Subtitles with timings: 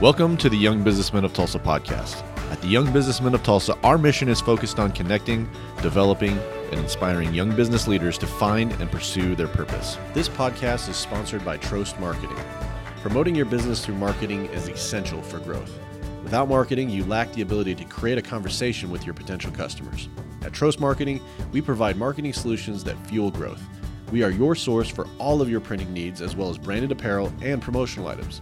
[0.00, 2.24] Welcome to the Young Businessmen of Tulsa podcast.
[2.50, 5.46] At the Young Businessmen of Tulsa, our mission is focused on connecting,
[5.82, 6.38] developing,
[6.70, 9.98] and inspiring young business leaders to find and pursue their purpose.
[10.14, 12.38] This podcast is sponsored by Trost Marketing.
[13.02, 15.78] Promoting your business through marketing is essential for growth.
[16.22, 20.08] Without marketing, you lack the ability to create a conversation with your potential customers.
[20.40, 21.20] At Trost Marketing,
[21.52, 23.62] we provide marketing solutions that fuel growth.
[24.10, 27.30] We are your source for all of your printing needs, as well as branded apparel
[27.42, 28.40] and promotional items.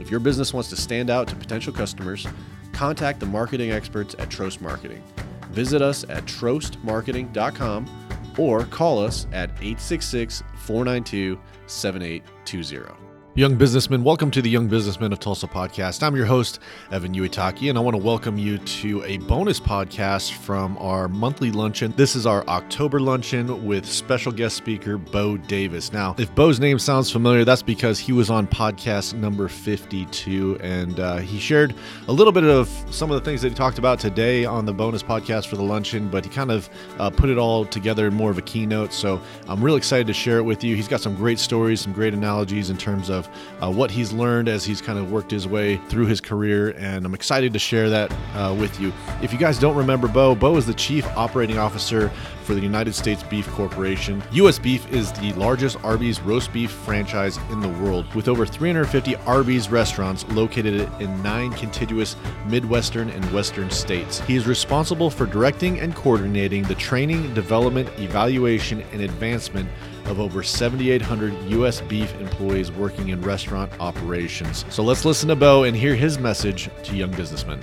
[0.00, 2.26] If your business wants to stand out to potential customers,
[2.72, 5.02] contact the marketing experts at Trost Marketing.
[5.50, 13.09] Visit us at trostmarketing.com or call us at 866 492 7820.
[13.36, 16.02] Young businessmen, welcome to the Young Businessmen of Tulsa podcast.
[16.02, 16.58] I'm your host,
[16.90, 21.52] Evan Uitaki, and I want to welcome you to a bonus podcast from our monthly
[21.52, 21.94] luncheon.
[21.96, 25.92] This is our October luncheon with special guest speaker Bo Davis.
[25.92, 30.98] Now, if Bo's name sounds familiar, that's because he was on podcast number 52, and
[30.98, 31.72] uh, he shared
[32.08, 34.72] a little bit of some of the things that he talked about today on the
[34.74, 38.14] bonus podcast for the luncheon, but he kind of uh, put it all together in
[38.14, 38.92] more of a keynote.
[38.92, 40.74] So I'm really excited to share it with you.
[40.74, 43.19] He's got some great stories, some great analogies in terms of
[43.60, 47.04] uh, what he's learned as he's kind of worked his way through his career, and
[47.04, 48.92] I'm excited to share that uh, with you.
[49.22, 52.10] If you guys don't remember Bo, Bo is the Chief Operating Officer
[52.50, 54.20] for the United States Beef Corporation.
[54.32, 54.58] U.S.
[54.58, 59.70] Beef is the largest Arby's roast beef franchise in the world, with over 350 Arby's
[59.70, 62.16] restaurants located in nine contiguous
[62.48, 64.20] Midwestern and Western states.
[64.22, 69.68] He is responsible for directing and coordinating the training, development, evaluation, and advancement
[70.06, 71.80] of over 7,800 U.S.
[71.82, 74.64] beef employees working in restaurant operations.
[74.68, 77.62] So let's listen to Bo and hear his message to young businessmen.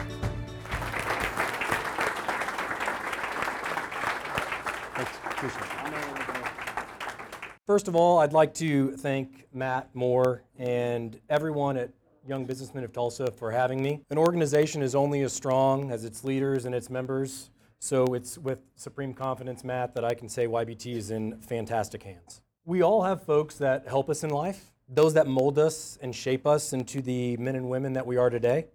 [7.67, 11.91] First of all, I'd like to thank Matt Moore and everyone at
[12.25, 14.01] Young Businessmen of Tulsa for having me.
[14.09, 17.49] An organization is only as strong as its leaders and its members.
[17.79, 22.41] So it's with supreme confidence, Matt, that I can say YBT is in fantastic hands.
[22.65, 26.47] We all have folks that help us in life, those that mold us and shape
[26.47, 28.65] us into the men and women that we are today.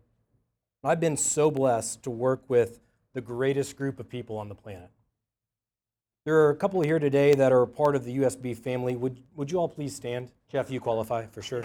[0.84, 2.80] I've been so blessed to work with
[3.12, 4.90] the greatest group of people on the planet.
[6.24, 8.94] There are a couple here today that are part of the USB family.
[8.96, 10.30] Would, would you all please stand?
[10.50, 11.64] Jeff, you qualify for sure.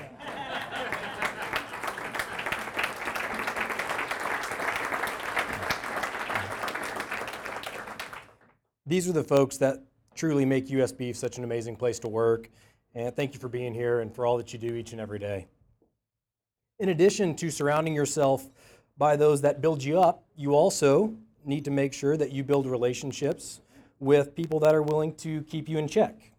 [8.87, 9.83] These are the folks that
[10.15, 12.49] truly make US Beef such an amazing place to work.
[12.95, 15.19] And thank you for being here and for all that you do each and every
[15.19, 15.47] day.
[16.79, 18.49] In addition to surrounding yourself
[18.97, 22.65] by those that build you up, you also need to make sure that you build
[22.65, 23.59] relationships
[23.99, 26.31] with people that are willing to keep you in check.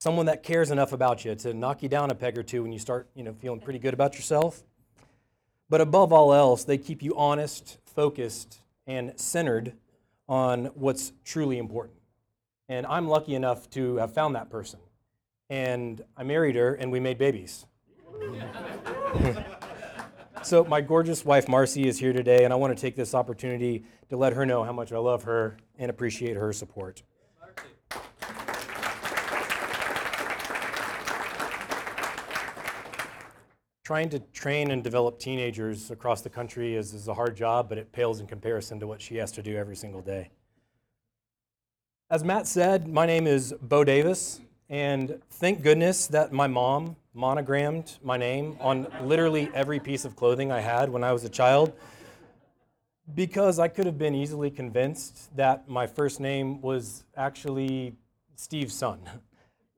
[0.00, 2.72] Someone that cares enough about you to knock you down a peg or two when
[2.72, 4.62] you start, you know, feeling pretty good about yourself.
[5.68, 9.74] But above all else, they keep you honest, focused, and centered
[10.28, 11.98] on what's truly important.
[12.68, 14.80] And I'm lucky enough to have found that person.
[15.48, 17.66] And I married her and we made babies.
[20.42, 23.84] so, my gorgeous wife Marcy is here today, and I want to take this opportunity
[24.08, 27.02] to let her know how much I love her and appreciate her support.
[33.86, 37.78] Trying to train and develop teenagers across the country is, is a hard job, but
[37.78, 40.30] it pales in comparison to what she has to do every single day.
[42.10, 47.98] As Matt said, my name is Bo Davis, and thank goodness that my mom monogrammed
[48.02, 51.72] my name on literally every piece of clothing I had when I was a child
[53.14, 57.94] because I could have been easily convinced that my first name was actually
[58.34, 58.98] Steve's son.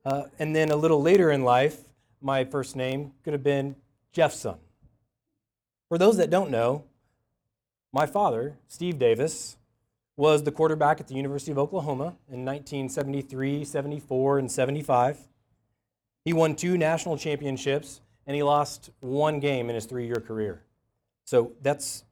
[0.05, 1.81] Uh, and then a little later in life,
[2.21, 3.75] my first name could have been
[4.11, 4.57] Jeff's son.
[5.87, 6.85] For those that don't know,
[7.91, 9.57] my father, Steve Davis,
[10.15, 15.17] was the quarterback at the University of Oklahoma in 1973, 74, and 75.
[16.25, 20.61] He won two national championships and he lost one game in his three year career.
[21.25, 22.03] So that's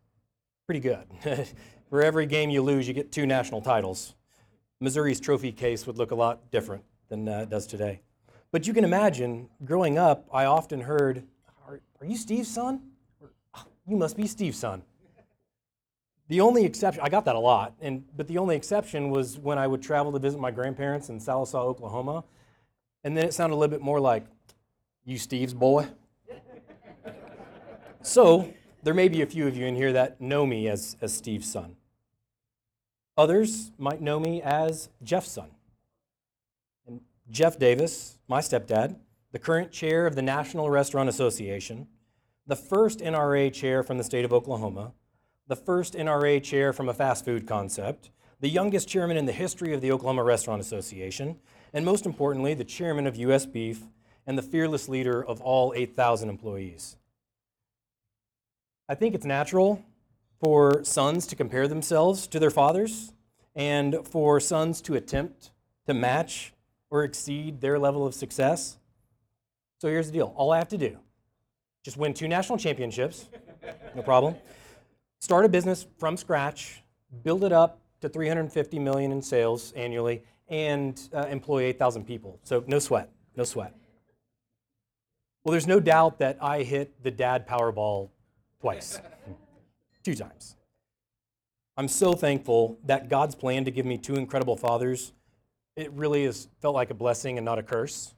[0.66, 1.06] pretty good.
[1.90, 4.16] For every game you lose, you get two national titles.
[4.80, 8.02] Missouri's trophy case would look a lot different than uh, it does today.
[8.52, 11.24] But you can imagine, growing up, I often heard,
[12.00, 12.82] Are, you Steve's son?
[13.56, 14.84] Oh, you must be Steve's son.
[16.30, 19.58] The only exception, I got that a lot, and, but the only exception was when
[19.58, 22.26] I would travel to visit my grandparents in Sallisaw, Oklahoma,
[23.04, 24.26] and then it sounded a little bit more like,
[25.06, 25.88] You Steve's boy?
[28.02, 28.54] so
[28.84, 31.50] there may be a few of you in here that know me as, as Steve's
[31.50, 31.78] son.
[33.18, 35.50] Others might know me as Jeff's son.
[36.86, 38.98] And Jeff Davis, my stepdad,
[39.32, 41.88] the current chair of the National Restaurant Association,
[42.46, 44.94] the first NRA chair from the state of Oklahoma,
[45.48, 48.10] the first NRA chair from a fast food concept,
[48.40, 51.40] the youngest chairman in the history of the Oklahoma Restaurant Association,
[51.74, 53.84] and most importantly, the chairman of US Beef
[54.26, 56.98] and the fearless leader of all 8,000 employees.
[58.88, 59.84] I think it's natural
[60.40, 63.14] for sons to compare themselves to their fathers
[63.56, 65.52] and for sons to attempt
[65.88, 66.54] to match
[66.90, 68.78] or exceed their level of success.
[69.80, 70.98] So here's the deal all I have to do
[71.84, 73.30] just win two national championships,
[73.96, 74.36] no problem.
[75.20, 76.84] Start a business from scratch,
[77.24, 82.40] build it up to 350 million in sales annually, and uh, employ 8,000 people.
[82.44, 83.74] So no sweat, no sweat.
[85.44, 88.10] Well, there's no doubt that I hit the dad Powerball
[88.60, 89.00] twice,
[90.04, 90.58] two times.
[91.78, 95.14] I'm so thankful that God's plan to give me two incredible fathers,
[95.78, 98.14] it really has felt like a blessing and not a curse.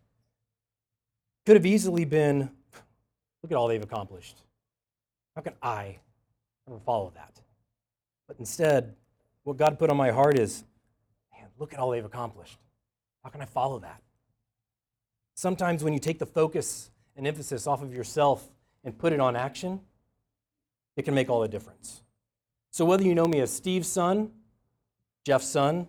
[1.50, 2.52] Could have easily been
[3.42, 4.44] Look at all they've accomplished.
[5.36, 5.98] How can I
[6.68, 7.42] ever follow that?
[8.28, 8.94] But instead,
[9.42, 10.64] what God put on my heart is,
[11.34, 12.60] man, look at all they've accomplished.
[13.24, 14.00] How can I follow that?
[15.34, 18.48] Sometimes when you take the focus and emphasis off of yourself
[18.84, 19.80] and put it on action,
[20.98, 22.04] it can make all the difference.
[22.70, 24.30] So whether you know me as Steve's son,
[25.26, 25.88] Jeff's son,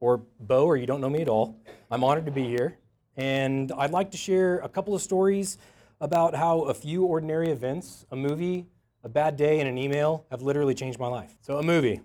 [0.00, 1.60] or Bo, or you don't know me at all,
[1.92, 2.78] I'm honored to be here.
[3.16, 5.58] And I'd like to share a couple of stories
[6.00, 8.66] about how a few ordinary events, a movie,
[9.02, 11.36] a bad day, and an email have literally changed my life.
[11.40, 12.00] So, a movie.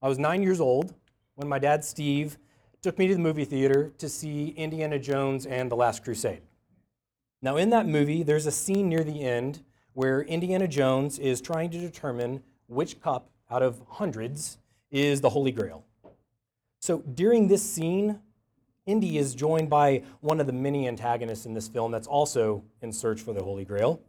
[0.00, 0.94] I was nine years old
[1.34, 2.38] when my dad, Steve,
[2.82, 6.42] took me to the movie theater to see Indiana Jones and the Last Crusade.
[7.42, 9.62] Now, in that movie, there's a scene near the end
[9.92, 14.58] where Indiana Jones is trying to determine which cup out of hundreds
[14.90, 15.84] is the Holy Grail.
[16.80, 18.20] So, during this scene,
[18.86, 22.92] Indy is joined by one of the many antagonists in this film that's also in
[22.92, 24.00] search for the Holy Grail.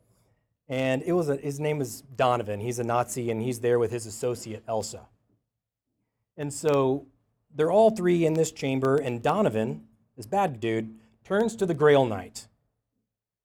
[0.67, 2.59] And it was a, his name is Donovan.
[2.59, 5.07] He's a Nazi, and he's there with his associate Elsa.
[6.37, 7.05] And so
[7.53, 9.83] they're all three in this chamber, and Donovan,
[10.17, 12.47] this bad dude, turns to the Grail Knight.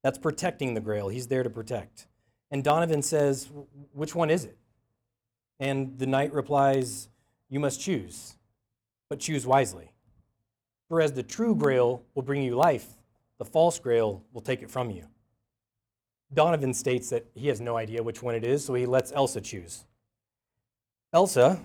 [0.03, 1.09] That's protecting the Grail.
[1.09, 2.07] He's there to protect.
[2.51, 3.51] And Donovan says,
[3.93, 4.57] Which one is it?
[5.61, 7.09] And the knight replies,
[7.49, 8.37] You must choose,
[9.09, 9.93] but choose wisely.
[10.91, 12.89] For as the true grail will bring you life,
[13.39, 15.05] the false grail will take it from you.
[16.35, 19.41] Donovan states that he has no idea which one it is, so he lets Elsa
[19.41, 19.85] choose.
[21.13, 21.61] Elsa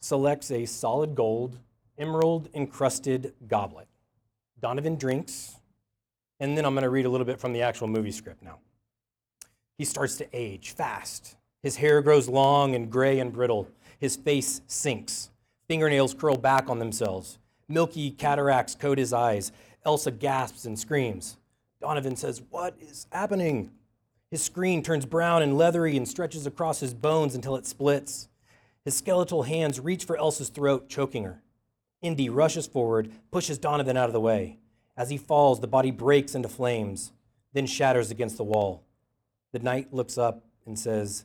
[0.00, 1.58] selects a solid gold,
[1.98, 3.88] emerald encrusted goblet.
[4.60, 5.56] Donovan drinks,
[6.38, 8.60] and then I'm going to read a little bit from the actual movie script now.
[9.76, 11.36] He starts to age fast.
[11.64, 13.68] His hair grows long and gray and brittle.
[13.98, 15.30] His face sinks.
[15.66, 17.38] Fingernails curl back on themselves.
[17.68, 19.52] Milky cataracts coat his eyes.
[19.84, 21.36] Elsa gasps and screams.
[21.80, 23.70] Donovan says, What is happening?
[24.30, 28.28] His screen turns brown and leathery and stretches across his bones until it splits.
[28.84, 31.42] His skeletal hands reach for Elsa's throat, choking her.
[32.00, 34.58] Indy rushes forward, pushes Donovan out of the way.
[34.96, 37.12] As he falls, the body breaks into flames,
[37.52, 38.84] then shatters against the wall.
[39.52, 41.24] The knight looks up and says,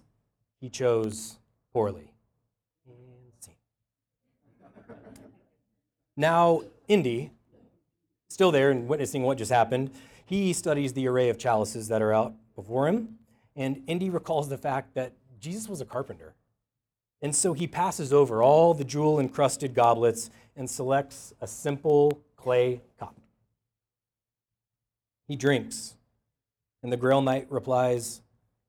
[0.60, 1.38] He chose
[1.74, 2.13] poorly.
[6.16, 7.32] Now, Indy,
[8.30, 9.92] still there and witnessing what just happened,
[10.26, 13.18] he studies the array of chalices that are out before him.
[13.56, 16.34] And Indy recalls the fact that Jesus was a carpenter.
[17.22, 22.82] And so he passes over all the jewel encrusted goblets and selects a simple clay
[23.00, 23.16] cup.
[25.28, 25.96] He drinks,
[26.82, 28.22] and the Grail Knight replies,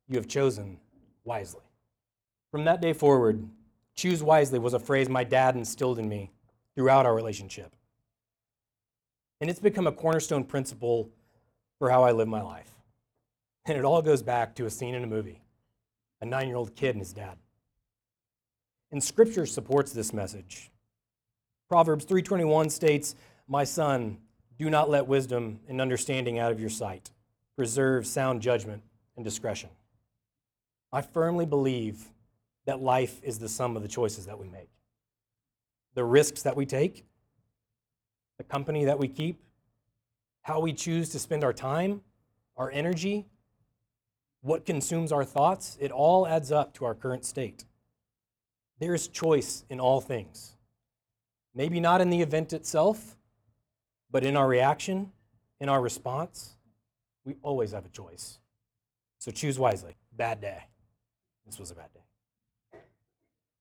[0.09, 0.79] You have chosen
[1.25, 1.63] wisely.
[2.51, 3.49] From that day forward,
[3.97, 6.31] choose wisely was a phrase my dad instilled in me
[6.75, 7.73] throughout our relationship.
[9.41, 11.11] And it's become a cornerstone principle
[11.79, 12.71] for how I live my life.
[13.67, 15.41] And it all goes back to a scene in a movie
[16.21, 17.37] a nine year old kid and his dad.
[18.91, 20.71] And scripture supports this message.
[21.69, 23.15] Proverbs 3:21 states,
[23.47, 24.23] "My son,
[24.57, 27.11] do not let wisdom and understanding out of your sight.
[27.57, 28.83] Preserve sound judgment
[29.17, 29.71] and discretion."
[30.93, 32.11] I firmly believe
[32.65, 34.71] that life is the sum of the choices that we make
[35.95, 37.05] the risks that we take,
[38.39, 39.41] the company that we keep,
[40.43, 42.03] how we choose to spend our time,
[42.57, 43.27] our energy,
[44.43, 47.65] what consumes our thoughts, it all adds up to our current state.
[48.79, 50.57] There is choice in all things.
[51.55, 53.17] Maybe not in the event itself,
[54.11, 55.13] but in our reaction,
[55.61, 56.57] in our response,
[57.25, 58.39] we always have a choice.
[59.19, 59.97] So choose wisely.
[60.13, 60.65] Bad day.
[61.47, 62.04] This was a bad day.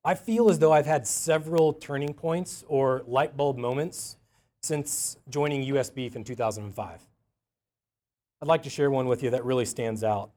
[0.05, 4.17] I feel as though I've had several turning points or light bulb moments
[4.61, 7.01] since joining US Beef in 2005.
[8.41, 10.31] I'd like to share one with you that really stands out.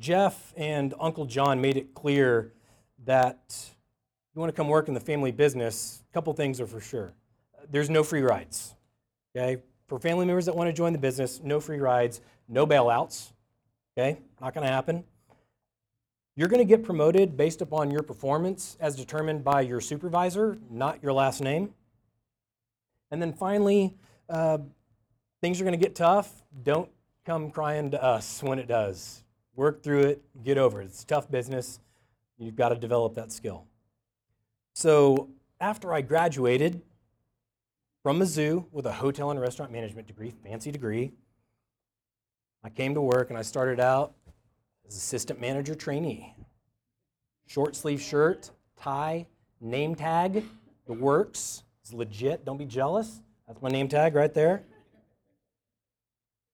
[0.00, 2.52] Jeff and Uncle John made it clear
[3.04, 6.66] that if you want to come work in the family business, a couple things are
[6.66, 7.14] for sure.
[7.70, 8.74] There's no free rides.
[9.36, 9.62] Okay?
[9.86, 13.32] For family members that want to join the business, no free rides, no bailouts.
[13.96, 14.18] Okay?
[14.40, 15.04] Not going to happen.
[16.38, 21.02] You're going to get promoted based upon your performance as determined by your supervisor, not
[21.02, 21.74] your last name.
[23.10, 23.96] And then finally,
[24.28, 24.58] uh,
[25.40, 26.44] things are going to get tough.
[26.62, 26.88] Don't
[27.26, 29.24] come crying to us when it does.
[29.56, 30.84] Work through it, get over it.
[30.84, 31.80] It's tough business.
[32.38, 33.64] You've got to develop that skill.
[34.74, 35.30] So
[35.60, 36.82] after I graduated
[38.04, 41.10] from Mizzou with a hotel and restaurant management degree, fancy degree,
[42.62, 44.14] I came to work and I started out
[44.88, 46.34] as assistant manager trainee.
[47.46, 49.26] Short sleeve shirt, tie,
[49.60, 50.44] name tag,
[50.86, 51.62] the works.
[51.82, 52.44] It's legit.
[52.44, 53.20] Don't be jealous.
[53.46, 54.64] That's my name tag right there.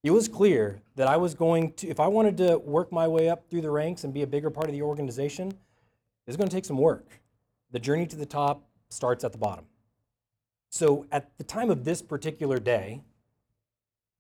[0.03, 3.31] It was clear that I was going to, if I wanted to work my way
[3.31, 5.53] up through the ranks and be a bigger part of the organization,
[6.27, 7.07] it's going to take some work.
[7.71, 9.65] The journey to the top starts at the bottom.
[10.71, 13.03] So at the time of this particular day,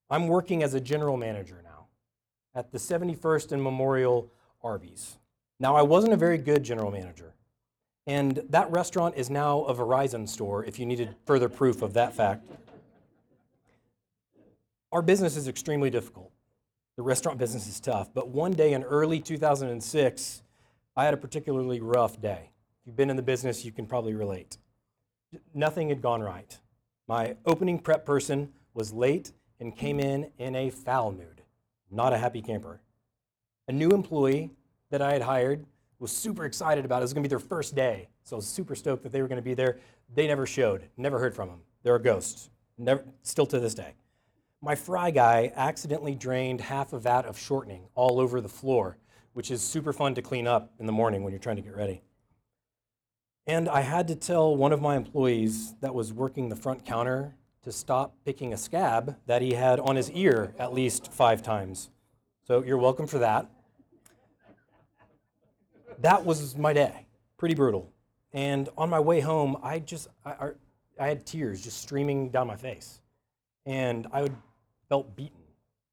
[0.09, 1.74] I'm working as a general manager now
[2.55, 4.31] at the 71st and Memorial
[4.63, 5.19] Arby's.
[5.59, 7.35] Now, I wasn't a very good general manager.
[8.07, 12.15] And that restaurant is now a Verizon store if you needed further proof of that
[12.15, 12.45] fact.
[14.93, 16.31] Our business is extremely difficult.
[16.97, 18.13] The restaurant business is tough.
[18.15, 20.43] But one day in early 2006,
[20.97, 22.51] I had a particularly rough day.
[22.81, 24.59] If you've been in the business, you can probably relate.
[25.53, 26.59] Nothing had gone right.
[27.09, 31.34] My opening prep person was late and came in in a foul mood,
[31.95, 32.81] not a happy camper.
[33.69, 34.51] A new employee
[34.91, 35.65] that I had hired
[35.99, 37.01] was super excited about it.
[37.01, 38.09] It was going to be their first day.
[38.25, 39.79] So I was super stoked that they were going to be there.
[40.15, 41.61] They never showed, never heard from them.
[41.83, 43.95] They're a ghost, never, still to this day.
[44.61, 48.97] My fry guy accidentally drained half a vat of shortening all over the floor,
[49.35, 51.77] which is super fun to clean up in the morning when you're trying to get
[51.77, 52.03] ready.
[53.47, 57.37] And I had to tell one of my employees that was working the front counter
[57.65, 61.91] to stop picking a scab that he had on his ear at least five times.
[62.47, 63.51] So you're welcome for that.
[66.01, 67.07] That was my day.
[67.39, 67.91] Pretty brutal.
[68.33, 70.51] And on my way home, I just I,
[70.99, 73.01] I had tears just streaming down my face,
[73.65, 74.37] and I would,
[74.89, 75.41] felt beaten.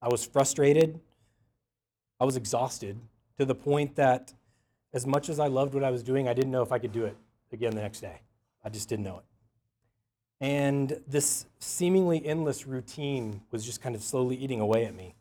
[0.01, 0.99] I was frustrated.
[2.19, 2.99] I was exhausted
[3.37, 4.33] to the point that,
[4.93, 6.91] as much as I loved what I was doing, I didn't know if I could
[6.91, 7.15] do it
[7.51, 8.21] again the next day.
[8.63, 9.25] I just didn't know it.
[10.41, 15.13] And this seemingly endless routine was just kind of slowly eating away at me.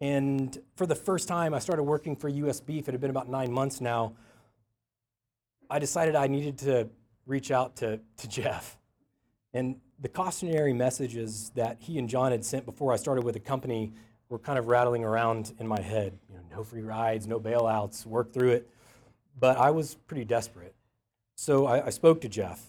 [0.00, 2.86] And for the first time, I started working for US Beef.
[2.86, 4.12] It had been about nine months now.
[5.70, 6.88] I decided I needed to
[7.26, 8.76] reach out to, to Jeff.
[9.54, 13.40] And the cautionary messages that he and John had sent before I started with the
[13.40, 13.92] company
[14.28, 16.18] were kind of rattling around in my head.
[16.28, 18.68] You know, no free rides, no bailouts, work through it.
[19.40, 20.74] But I was pretty desperate.
[21.36, 22.62] So I, I spoke to Jeff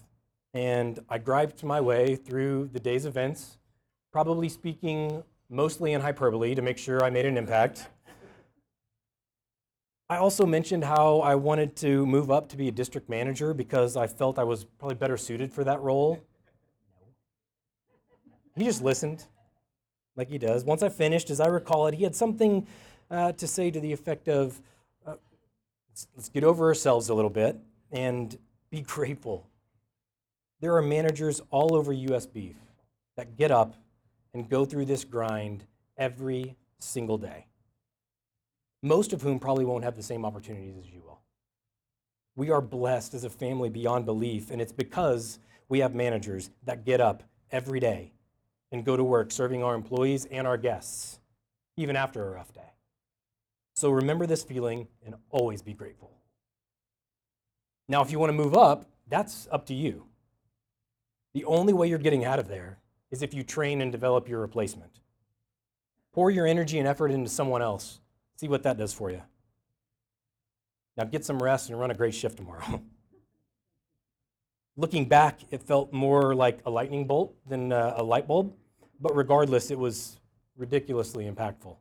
[0.54, 3.58] and I griped my way through the day's events,
[4.12, 7.88] probably speaking mostly in hyperbole to make sure I made an impact.
[10.10, 13.96] I also mentioned how I wanted to move up to be a district manager because
[13.96, 16.20] I felt I was probably better suited for that role.
[18.56, 19.26] He just listened,
[20.16, 20.64] like he does.
[20.64, 22.66] Once I finished, as I recall it, he had something
[23.12, 24.60] uh, to say to the effect of
[25.06, 25.14] uh,
[25.90, 27.56] let's, let's get over ourselves a little bit
[27.92, 28.38] and
[28.72, 29.48] be grateful.
[30.62, 32.58] There are managers all over US Beef
[33.16, 33.76] that get up
[34.34, 35.66] and go through this grind
[35.98, 37.48] every single day,
[38.82, 41.22] most of whom probably won't have the same opportunities as you will.
[42.36, 46.86] We are blessed as a family beyond belief, and it's because we have managers that
[46.86, 48.14] get up every day
[48.72, 51.20] and go to work serving our employees and our guests,
[51.76, 52.62] even after a rough day.
[53.76, 56.12] So remember this feeling and always be grateful.
[57.88, 60.09] Now, if you want to move up, that's up to you.
[61.34, 62.80] The only way you're getting out of there
[63.12, 65.00] is if you train and develop your replacement.
[66.12, 68.00] Pour your energy and effort into someone else.
[68.36, 69.22] See what that does for you.
[70.98, 72.82] Now get some rest and run a great shift tomorrow.
[74.76, 78.54] Looking back, it felt more like a lightning bolt than uh, a light bulb,
[79.00, 80.20] but regardless, it was
[80.56, 81.76] ridiculously impactful.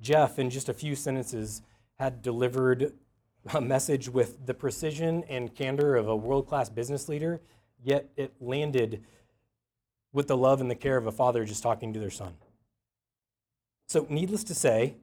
[0.00, 1.62] Jeff, in just a few sentences,
[1.98, 2.92] had delivered
[3.54, 7.40] a message with the precision and candor of a world class business leader,
[7.84, 9.04] yet it landed
[10.12, 12.34] with the love and the care of a father just talking to their son.
[13.86, 14.94] So, needless to say,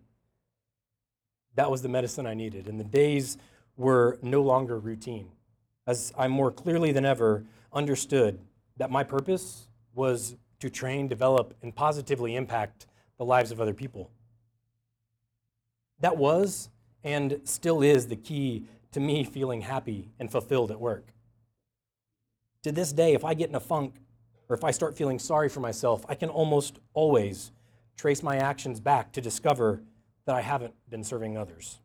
[1.56, 3.38] that was the medicine I needed, and the days
[3.78, 5.30] were no longer routine,
[5.86, 8.40] as I more clearly than ever understood
[8.78, 14.10] that my purpose was to train, develop, and positively impact the lives of other people.
[16.00, 16.70] That was
[17.04, 21.14] and still is the key to me feeling happy and fulfilled at work.
[22.64, 23.96] To this day, if I get in a funk
[24.50, 27.52] or if I start feeling sorry for myself, I can almost always
[27.98, 29.82] trace my actions back to discover
[30.26, 31.80] that I haven't been serving others.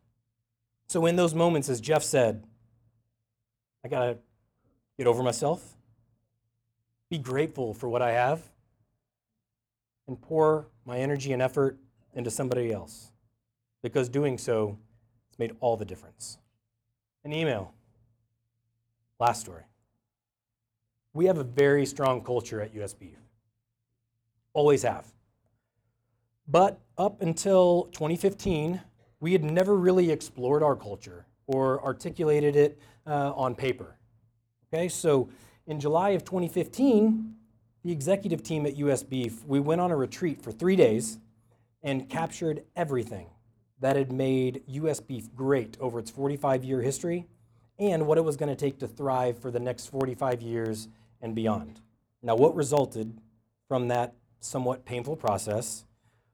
[0.87, 2.43] So, in those moments, as Jeff said,
[3.83, 4.17] I got to
[4.97, 5.75] get over myself,
[7.09, 8.41] be grateful for what I have,
[10.07, 11.77] and pour my energy and effort
[12.13, 13.11] into somebody else.
[13.81, 14.77] Because doing so
[15.29, 16.37] has made all the difference.
[17.23, 17.73] An email.
[19.19, 19.63] Last story.
[21.17, 23.17] We have a very strong culture at US Beef.
[24.53, 25.07] Always have.
[26.47, 28.79] But up until 2015,
[29.19, 33.95] we had never really explored our culture or articulated it uh, on paper.
[34.71, 35.27] Okay, so
[35.65, 37.33] in July of 2015,
[37.83, 41.17] the executive team at US Beef, we went on a retreat for three days
[41.81, 43.25] and captured everything
[43.79, 47.25] that had made US Beef great over its 45 year history
[47.79, 50.87] and what it was going to take to thrive for the next 45 years
[51.21, 51.81] and beyond.
[52.21, 53.19] Now, what resulted
[53.67, 55.85] from that somewhat painful process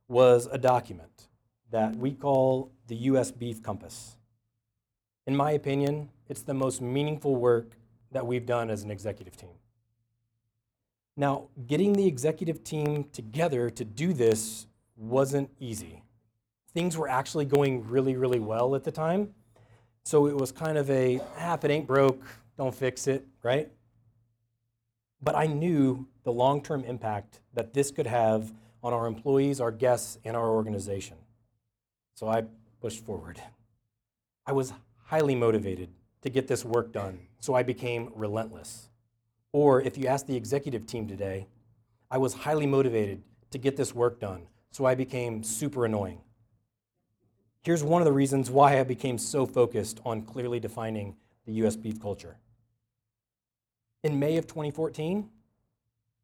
[0.07, 1.27] was a document
[1.71, 4.17] that we call the US Beef Compass.
[5.25, 7.71] In my opinion, it's the most meaningful work
[8.11, 9.55] that we've done as an executive team.
[11.15, 16.03] Now, getting the executive team together to do this wasn't easy.
[16.73, 19.33] Things were actually going really, really well at the time.
[20.03, 22.23] So it was kind of a, ah, it ain't broke,
[22.57, 23.71] don't fix it, right?
[25.23, 28.51] But I knew the long term impact that this could have
[28.83, 31.15] on our employees, our guests, and our organization.
[32.15, 32.43] So I
[32.81, 33.41] pushed forward.
[34.45, 34.73] I was
[35.05, 35.89] highly motivated
[36.23, 38.89] to get this work done, so I became relentless.
[39.53, 41.47] Or if you ask the executive team today,
[42.11, 46.19] I was highly motivated to get this work done, so I became super annoying.
[47.61, 51.15] Here's one of the reasons why I became so focused on clearly defining
[51.45, 52.37] the US beef culture.
[54.03, 55.29] In May of 2014,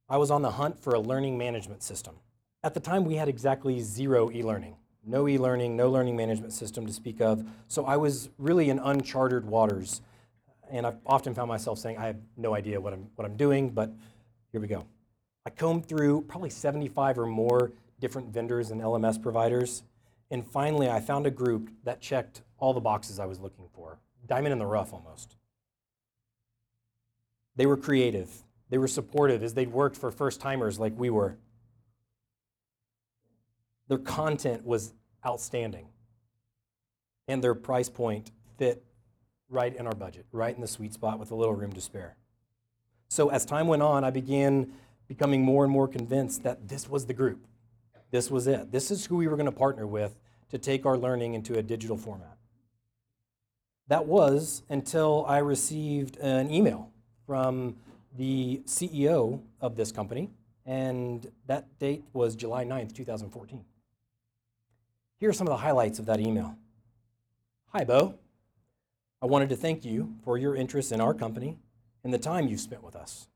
[0.10, 2.16] I was on the hunt for a learning management system.
[2.64, 6.54] At the time, we had exactly zero e learning no e learning, no learning management
[6.54, 7.44] system to speak of.
[7.68, 10.02] So I was really in uncharted waters.
[10.72, 13.72] And I've often found myself saying, I have no idea what I'm, what I'm doing,
[13.72, 13.92] but
[14.52, 14.86] here we go.
[15.46, 19.84] I combed through probably 75 or more different vendors and LMS providers.
[20.30, 23.98] And finally, I found a group that checked all the boxes I was looking for.
[24.28, 25.38] Diamond in the rough almost.
[27.60, 28.32] They were creative,
[28.70, 31.36] they were supportive as they'd worked for first timers like we were.
[33.90, 34.94] Their content was
[35.28, 35.90] outstanding,
[37.28, 38.82] and their price point fit
[39.50, 42.16] right in our budget, right in the sweet spot with a little room to spare.
[43.10, 44.72] So as time went on, I began
[45.10, 47.46] becoming more and more convinced that this was the group.
[48.10, 48.72] This was it.
[48.72, 50.18] This is who we were going to partner with
[50.52, 52.38] to take our learning into a digital format.
[53.90, 56.94] That was until I received an email
[57.30, 57.76] from
[58.18, 60.32] the CEO of this company,
[60.66, 63.64] and that date was July 9th, 2014.
[65.20, 66.56] Here are some of the highlights of that email.
[67.68, 68.16] Hi, Bo.
[69.22, 71.60] I wanted to thank you for your interest in our company
[72.04, 73.28] and the time you've spent with us.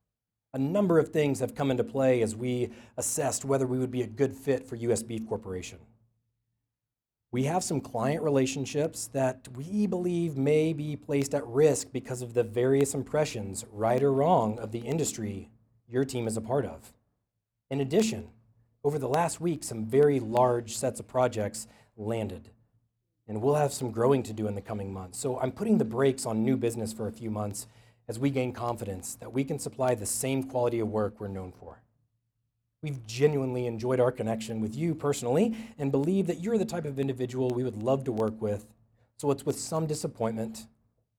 [0.55, 4.01] A number of things have come into play as we assessed whether we would be
[4.01, 5.77] a good fit for US Beef Corporation.
[7.33, 12.35] We have some client relationships that we believe may be placed at risk because of
[12.35, 15.49] the various impressions, right or wrong, of the industry
[15.89, 16.93] your team is a part of.
[17.71, 18.27] In addition,
[18.83, 21.65] over the last week, some very large sets of projects
[21.97, 22.51] landed.
[23.27, 25.17] And we'll have some growing to do in the coming months.
[25.17, 27.65] So I'm putting the brakes on new business for a few months
[28.07, 31.51] as we gain confidence that we can supply the same quality of work we're known
[31.51, 31.81] for.
[32.83, 36.99] We've genuinely enjoyed our connection with you personally and believe that you're the type of
[36.99, 38.67] individual we would love to work with.
[39.17, 40.67] So it's with some disappointment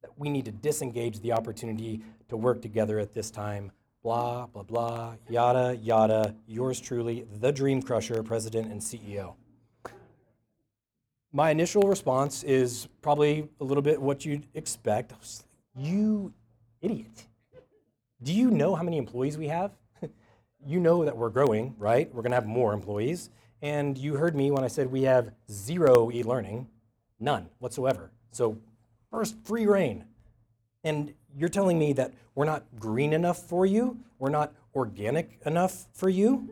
[0.03, 3.73] that we need to disengage the opportunity to work together at this time
[4.05, 6.37] blah, blah, blah, yada, yada.
[6.47, 9.35] Yours truly, the Dream Crusher, President and CEO.
[11.33, 15.15] My initial response is probably a little bit what you'd expect.
[15.75, 16.33] You
[16.83, 17.27] idiot.
[18.23, 19.73] Do you know how many employees we have?
[20.67, 22.13] You know that we're growing, right?
[22.15, 23.31] We're going to have more employees.
[23.63, 26.69] And you heard me when I said we have zero e learning,
[27.19, 28.11] none whatsoever.
[28.31, 28.59] So,
[29.11, 30.05] first, free reign.
[30.83, 33.99] And you're telling me that we're not green enough for you?
[34.19, 36.51] We're not organic enough for you?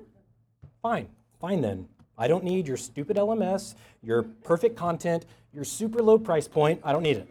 [0.80, 1.08] Fine,
[1.40, 1.88] fine then.
[2.16, 6.80] I don't need your stupid LMS, your perfect content, your super low price point.
[6.84, 7.28] I don't need it.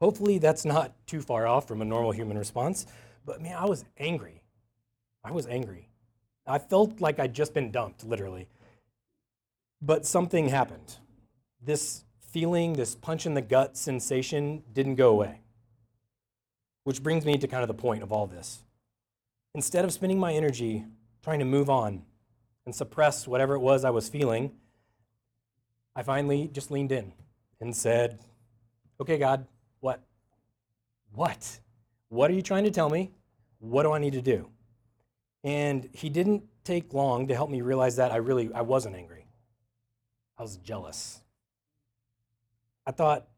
[0.00, 2.86] Hopefully, that's not too far off from a normal human response.
[3.24, 4.41] But man, I was angry.
[5.24, 5.88] I was angry.
[6.46, 8.48] I felt like I'd just been dumped, literally.
[9.80, 10.96] But something happened.
[11.60, 15.40] This feeling, this punch in the gut sensation, didn't go away.
[16.84, 18.62] Which brings me to kind of the point of all this.
[19.54, 20.84] Instead of spending my energy
[21.22, 22.02] trying to move on
[22.64, 24.52] and suppress whatever it was I was feeling,
[25.94, 27.12] I finally just leaned in
[27.60, 28.18] and said,
[29.00, 29.46] Okay, God,
[29.80, 30.00] what?
[31.12, 31.60] What?
[32.08, 33.10] What are you trying to tell me?
[33.58, 34.48] What do I need to do?
[35.44, 39.26] And he didn't take long to help me realize that I really I wasn't angry.
[40.38, 41.20] I was jealous.
[42.86, 43.28] I thought,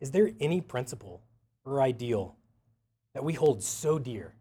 [0.00, 1.22] is there any principle
[1.64, 2.36] or ideal
[3.14, 4.34] that we hold so dear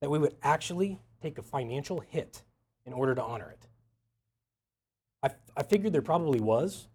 [0.00, 2.42] that we would actually take a financial hit
[2.84, 3.66] in order to honor it?
[5.22, 6.88] I, I figured there probably was,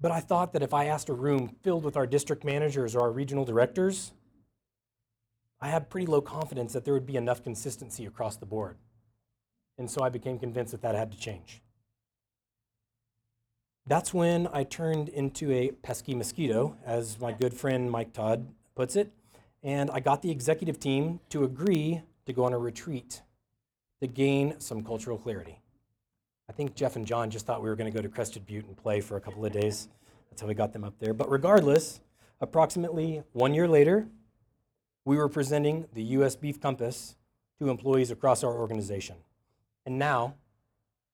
[0.00, 3.02] but I thought that if I asked a room filled with our district managers or
[3.02, 4.12] our regional directors,
[5.60, 8.76] I had pretty low confidence that there would be enough consistency across the board.
[9.78, 11.62] And so I became convinced that that had to change.
[13.86, 18.96] That's when I turned into a pesky mosquito, as my good friend Mike Todd puts
[18.96, 19.12] it,
[19.62, 23.22] and I got the executive team to agree to go on a retreat
[24.00, 25.60] to gain some cultural clarity.
[26.48, 28.66] I think Jeff and John just thought we were going to go to Crested Butte
[28.66, 29.88] and play for a couple of days.
[30.30, 31.14] That's how we got them up there.
[31.14, 32.00] But regardless,
[32.40, 34.08] approximately one year later,
[35.06, 36.34] we were presenting the U.S.
[36.34, 37.14] Beef Compass
[37.60, 39.16] to employees across our organization.
[39.86, 40.34] And now,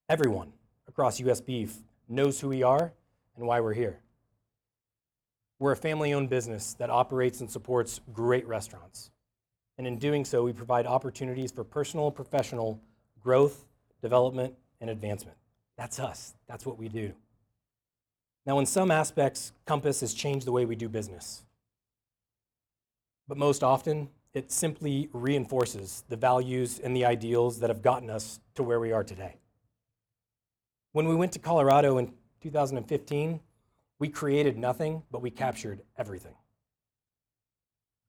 [0.08, 0.54] everyone
[0.88, 1.42] across U.S.
[1.42, 1.76] Beef
[2.08, 2.94] knows who we are
[3.36, 4.00] and why we're here.
[5.58, 9.10] We're a family owned business that operates and supports great restaurants.
[9.76, 12.80] And in doing so, we provide opportunities for personal and professional
[13.20, 13.66] growth,
[14.00, 15.36] development, and advancement.
[15.76, 16.34] That's us.
[16.48, 17.12] That's what we do.
[18.46, 21.44] Now, in some aspects, Compass has changed the way we do business.
[23.32, 28.40] But most often, it simply reinforces the values and the ideals that have gotten us
[28.56, 29.36] to where we are today.
[30.92, 33.40] When we went to Colorado in 2015,
[33.98, 36.34] we created nothing, but we captured everything.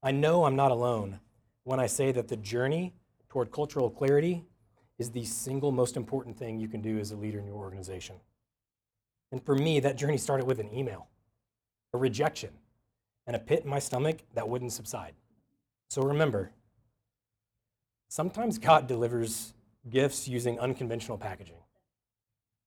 [0.02, 1.20] I know I'm not alone
[1.62, 2.92] when I say that the journey
[3.30, 4.44] toward cultural clarity
[4.98, 8.16] is the single most important thing you can do as a leader in your organization.
[9.32, 11.06] And for me, that journey started with an email,
[11.94, 12.50] a rejection,
[13.26, 15.14] and a pit in my stomach that wouldn't subside.
[15.88, 16.50] So remember,
[18.08, 19.54] sometimes God delivers
[19.88, 21.56] gifts using unconventional packaging.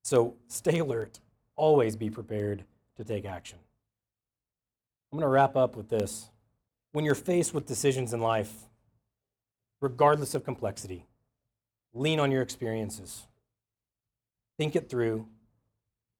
[0.04, 1.20] So stay alert,
[1.56, 2.64] always be prepared
[2.96, 3.60] to take action.
[5.12, 6.30] I'm going to wrap up with this.
[6.92, 8.54] When you're faced with decisions in life,
[9.82, 11.06] regardless of complexity,
[11.94, 13.28] lean on your experiences.
[14.58, 15.28] Think it through.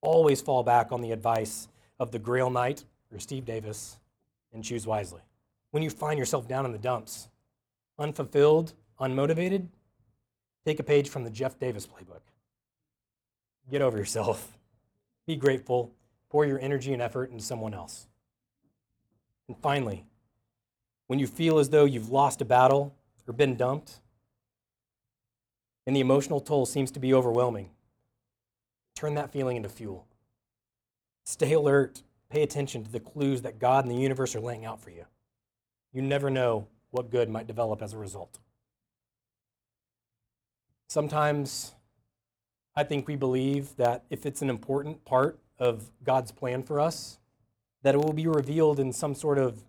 [0.00, 3.98] Always fall back on the advice of the Grail Knight or Steve Davis
[4.52, 5.20] and choose wisely.
[5.70, 7.28] When you find yourself down in the dumps,
[7.98, 9.68] unfulfilled, unmotivated,
[10.64, 12.22] take a page from the Jeff Davis playbook.
[13.70, 14.56] Get over yourself.
[15.26, 15.92] Be grateful.
[16.30, 18.06] Pour your energy and effort into someone else.
[19.46, 20.04] And finally,
[21.06, 22.94] when you feel as though you've lost a battle
[23.26, 24.00] or been dumped,
[25.86, 27.70] and the emotional toll seems to be overwhelming,
[28.94, 30.06] turn that feeling into fuel.
[31.24, 32.02] Stay alert.
[32.30, 35.04] Pay attention to the clues that God and the universe are laying out for you.
[35.92, 38.38] You never know what good might develop as a result.
[40.88, 41.74] Sometimes
[42.74, 47.18] I think we believe that if it's an important part of God's plan for us,
[47.82, 49.64] that it will be revealed in some sort of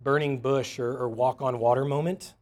[0.00, 2.34] burning bush or, or walk on water moment.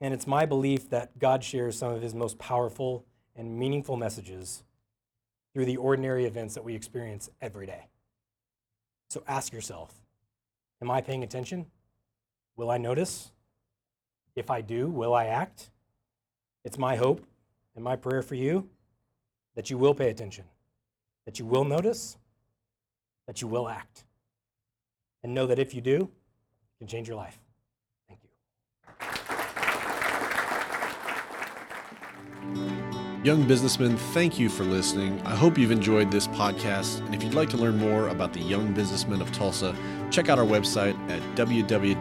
[0.00, 3.04] And it's my belief that God shares some of his most powerful
[3.34, 4.62] and meaningful messages
[5.56, 7.86] through the ordinary events that we experience every day.
[9.08, 9.90] So ask yourself
[10.82, 11.64] Am I paying attention?
[12.56, 13.32] Will I notice?
[14.34, 15.70] If I do, will I act?
[16.62, 17.24] It's my hope
[17.74, 18.68] and my prayer for you
[19.54, 20.44] that you will pay attention,
[21.24, 22.18] that you will notice,
[23.26, 24.04] that you will act.
[25.22, 27.38] And know that if you do, it can change your life.
[33.26, 35.20] Young businessmen, thank you for listening.
[35.24, 37.04] I hope you've enjoyed this podcast.
[37.06, 39.74] And if you'd like to learn more about the young businessmen of Tulsa,
[40.12, 41.94] check out our website at www.ybtok.com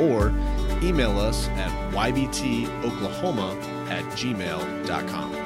[0.00, 0.34] or
[0.82, 5.41] email us at ybtoklahoma at gmail.com.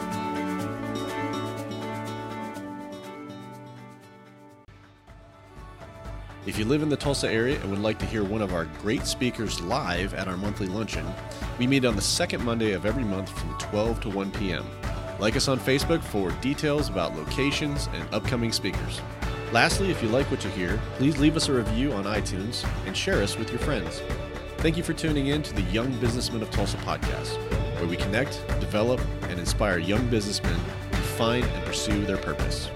[6.46, 8.66] If you live in the Tulsa area and would like to hear one of our
[8.80, 11.04] great speakers live at our monthly luncheon,
[11.58, 14.64] we meet on the second Monday of every month from 12 to 1 p.m.
[15.18, 19.00] Like us on Facebook for details about locations and upcoming speakers.
[19.50, 22.96] Lastly, if you like what you hear, please leave us a review on iTunes and
[22.96, 24.00] share us with your friends.
[24.58, 27.36] Thank you for tuning in to the Young Businessmen of Tulsa podcast.
[27.76, 30.58] where we connect, develop, and inspire young businessmen
[30.92, 32.70] to find and pursue their purpose.